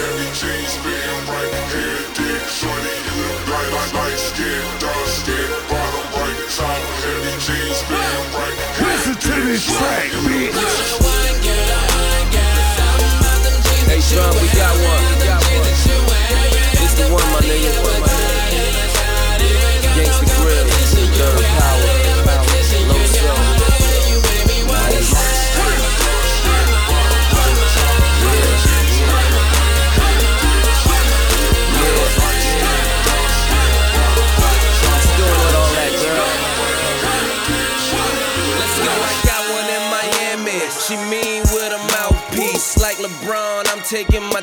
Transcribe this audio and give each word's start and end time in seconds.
Everything's 0.00 0.76
been 0.84 0.97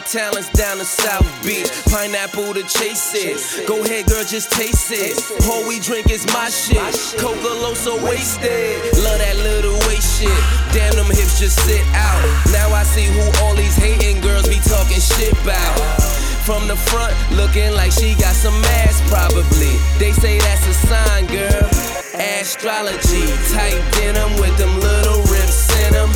talents 0.04 0.50
down 0.50 0.78
the 0.78 0.86
South 0.86 1.28
Beach. 1.44 1.70
Pineapple 1.88 2.54
to 2.54 2.64
chase 2.64 3.14
it. 3.16 3.68
Go 3.68 3.84
ahead, 3.84 4.06
girl, 4.08 4.24
just 4.24 4.52
taste 4.52 4.92
it. 4.92 5.16
All 5.48 5.68
we 5.68 5.80
drink 5.80 6.10
is 6.10 6.26
my 6.34 6.50
shit. 6.50 6.80
Coca 7.20 7.76
so 7.76 7.96
wasted. 8.04 8.82
Love 9.04 9.20
that 9.20 9.38
little 9.44 9.78
waist 9.88 10.20
shit. 10.20 10.42
Damn, 10.74 10.96
them 10.96 11.08
hips 11.08 11.40
just 11.40 11.60
sit 11.64 11.84
out. 11.94 12.20
Now 12.52 12.74
I 12.74 12.84
see 12.84 13.06
who 13.06 13.24
all 13.44 13.56
these 13.56 13.76
hating 13.76 14.22
girls 14.22 14.48
be 14.48 14.60
talking 14.66 15.00
shit 15.00 15.32
about. 15.44 15.76
From 16.44 16.68
the 16.68 16.76
front, 16.76 17.14
looking 17.32 17.74
like 17.74 17.92
she 17.92 18.14
got 18.16 18.36
some 18.36 18.58
ass, 18.86 19.02
probably. 19.10 19.78
They 19.98 20.12
say 20.12 20.38
that's 20.40 20.66
a 20.68 20.74
sign, 20.74 21.26
girl. 21.26 21.70
Astrology, 22.16 23.26
tight 23.52 23.82
denim 23.98 24.40
with 24.40 24.56
them 24.58 24.72
little 24.80 25.22
rips 25.26 25.68
in 25.86 25.94
them. 25.94 26.10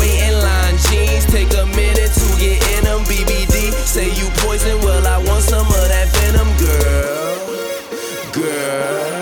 Waiting 0.00 0.38
line 0.40 0.76
jeans, 0.88 1.26
take 1.26 1.52
a 1.54 1.66
minute 1.76 2.10
to 2.10 2.23
get 2.44 2.78
in 2.78 2.84
them. 2.84 3.00
BBD, 3.04 3.72
say 3.72 4.08
you 4.10 4.28
poison, 4.44 4.78
well, 4.80 5.06
I 5.06 5.18
want 5.18 5.42
some 5.42 5.66
of 5.66 5.88
that 5.92 6.08
venom, 6.14 6.50
girl. 6.58 7.44
Girl. 8.32 9.13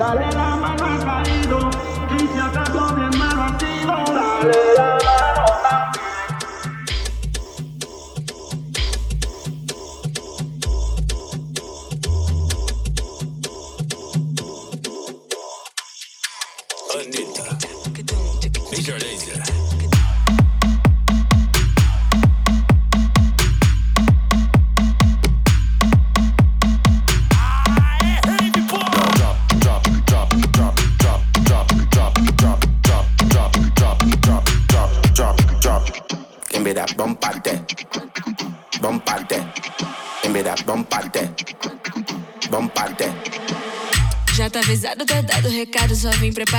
Dale 0.00 0.32
la 0.32 0.56
mano 0.56 0.84
al 0.86 1.04
caído 1.04 1.70
y 2.16 2.20
si 2.20 2.38
acaso 2.38 2.94
bien 2.94 3.10
malo 3.18 3.42
ha 3.42 3.58
dale 3.58 4.74
la 4.74 4.89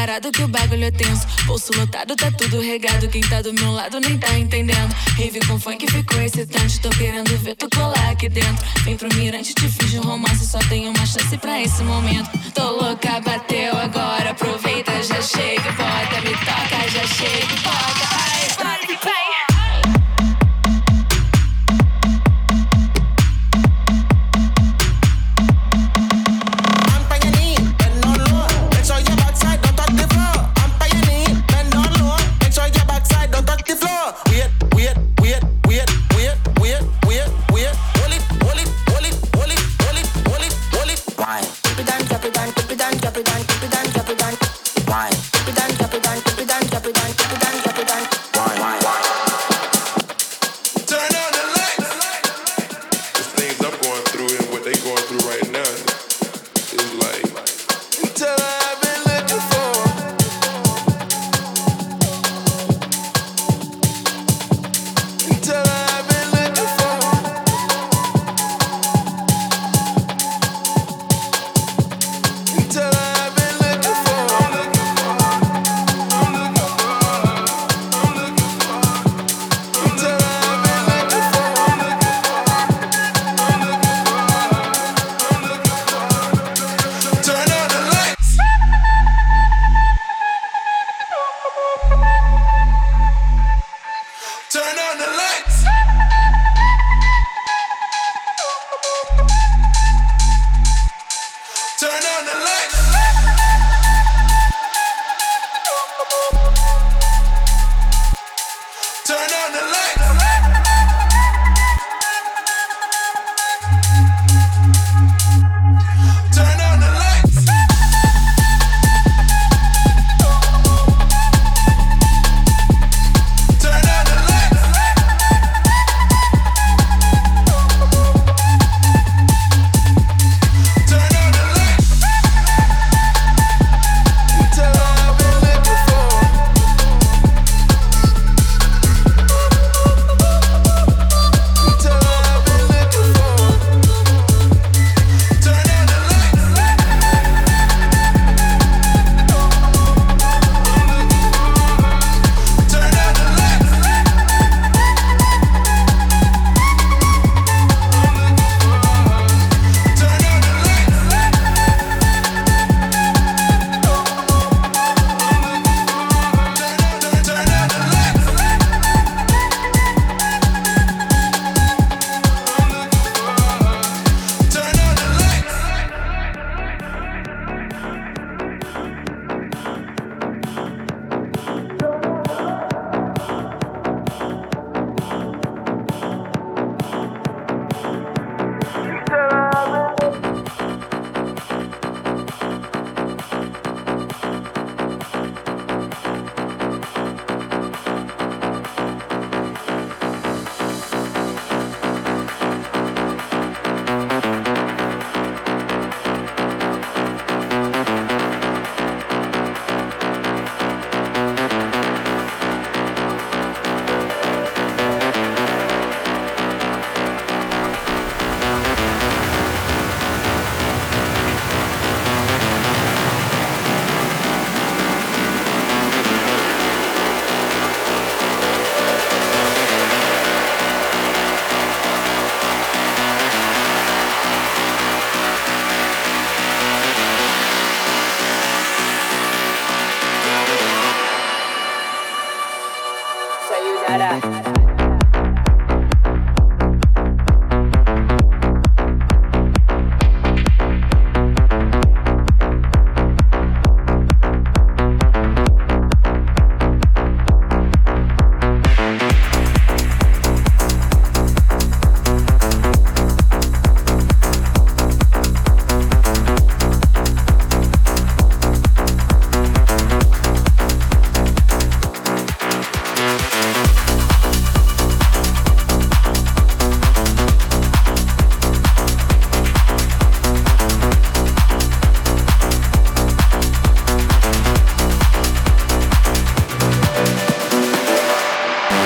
parado 0.02 0.32
que 0.32 0.44
o 0.44 0.48
bagulho 0.48 0.86
é 0.86 0.92
tenso. 0.92 1.28
Bolso 1.46 1.72
lotado, 1.78 2.16
tá 2.16 2.32
tudo 2.32 2.60
regado. 2.60 3.08
Quem 3.08 3.22
tá 3.22 3.40
do 3.42 3.54
meu 3.54 3.72
lado 3.72 4.00
nem 4.00 4.18
tá 4.18 4.34
entendendo. 4.34 4.92
Rave 5.16 5.40
com 5.46 5.60
funk 5.60 5.86
ficou 5.92 6.20
excitante. 6.20 6.82
Tô 6.82 6.90
querendo 6.90 7.30
ver 7.38 7.56
tu 7.56 7.70
colar 7.70 8.10
aqui 8.10 8.28
dentro. 8.28 8.66
Vem 8.84 8.98
pro 8.98 9.14
mirante, 9.16 9.54
te 9.54 9.70
fiz 9.70 9.94
um 9.94 10.02
romance. 10.02 10.48
Só 10.48 10.58
tem 10.70 10.88
uma 10.88 11.06
chance 11.06 11.38
pra 11.38 11.62
esse 11.62 11.84
momento. 11.84 12.32
Tô 12.52 12.72
louca, 12.72 13.20
bateu 13.22 13.78
agora. 13.78 14.32
Aproveita, 14.32 14.92
já 15.04 15.22
chega, 15.22 15.72
bota. 15.74 16.22
Me 16.22 16.32
toca, 16.32 16.90
já 16.90 17.06
chega, 17.06 17.56
bota. 17.62 18.08
Ai. 18.12 18.41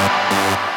Thank 0.08 0.75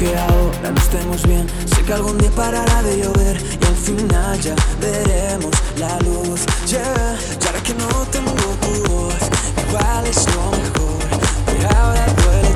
que 0.00 0.16
ahora 0.16 0.70
nos 0.70 0.82
estemos 0.84 1.26
bien. 1.26 1.46
Sé 1.66 1.82
que 1.82 1.92
algún 1.92 2.16
día 2.16 2.30
parará 2.30 2.82
de 2.82 3.02
llover 3.02 3.36
y 3.36 3.64
al 3.66 3.76
final 3.76 4.40
ya 4.40 4.54
veremos 4.80 5.54
la 5.76 5.98
luz. 6.00 6.40
Yeah. 6.66 7.18
Y 7.40 7.46
ahora 7.46 7.60
que 7.62 7.74
no 7.74 7.88
tengo 8.10 8.32
tu 8.62 8.90
voz, 8.90 9.22
igual 9.68 10.06
es 10.06 10.26
lo 10.34 10.42
mejor. 10.56 11.00
Pero 11.46 11.68
ahora 11.76 12.06
duele. 12.16 12.49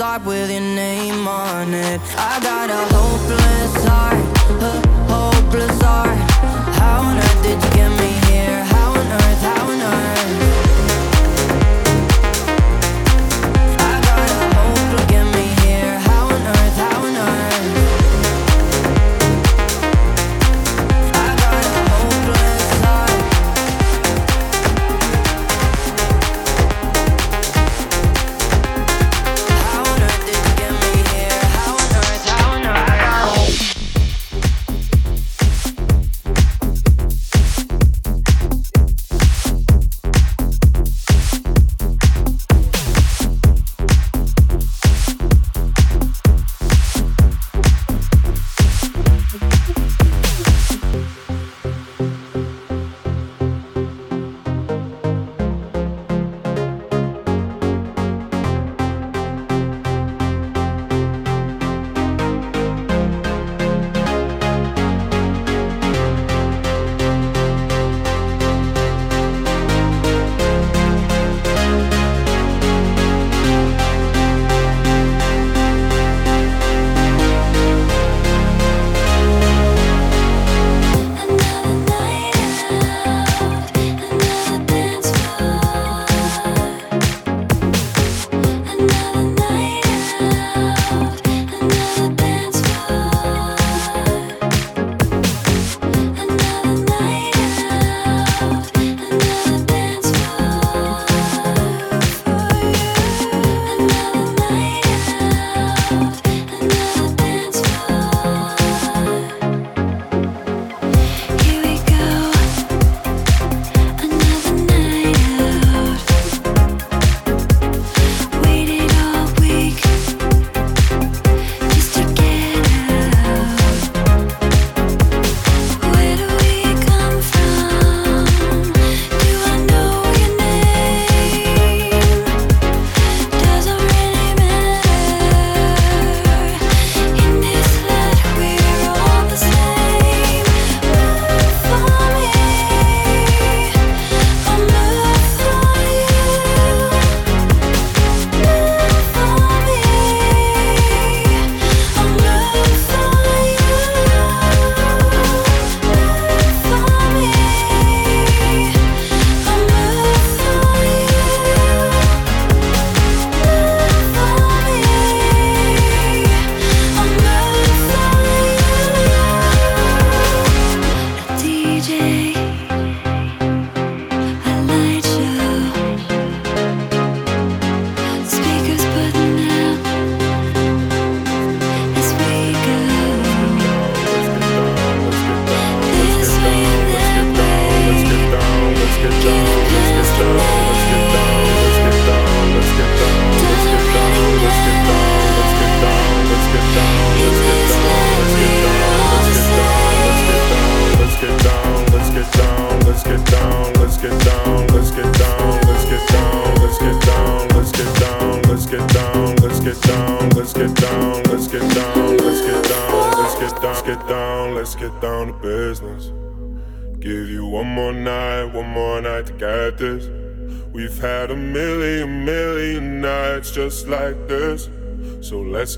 slide 0.00 0.24
with 0.24 0.50
your 0.50 0.62
name 0.62 1.28
on 1.28 1.74
it. 1.74 2.00
I 2.16 2.40
got 2.40 2.70
a 2.70 2.94
hopeless 2.94 3.84
heart. 3.84 4.09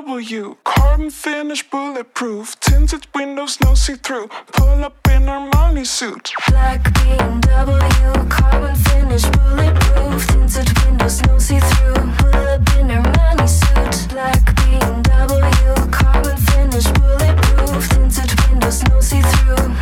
BMW. 0.00 0.56
Carbon 0.64 1.10
finish, 1.10 1.62
bulletproof. 1.68 2.58
Tinted 2.60 3.06
windows, 3.14 3.60
no 3.60 3.74
see 3.74 3.96
through. 3.96 4.28
Pull 4.52 4.84
up 4.84 4.96
in 5.10 5.28
our 5.28 5.48
money 5.54 5.84
suit. 5.84 6.32
Black 6.48 6.82
BMW. 6.84 8.30
Carbon 8.30 8.74
finish, 8.76 9.24
bulletproof. 9.24 10.26
Tinted 10.28 10.78
windows, 10.84 11.22
no 11.26 11.38
see 11.38 11.60
through. 11.60 11.94
Pull 12.18 12.34
up 12.34 12.76
in 12.78 12.90
our 12.90 13.02
money 13.02 13.46
suit. 13.46 14.08
Black 14.08 14.42
BMW. 14.56 15.92
Carbon 15.92 16.36
finish, 16.36 16.86
bulletproof. 16.92 17.88
Tinted 17.90 18.40
windows, 18.48 18.82
no 18.84 19.00
see 19.00 19.20
through. 19.20 19.79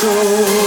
Control. 0.00 0.59